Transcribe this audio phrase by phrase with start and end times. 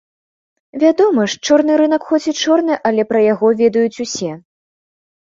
[0.83, 4.31] Вядома ж, чорны рынак хоць і чорны, але пра яго ведаюць усе.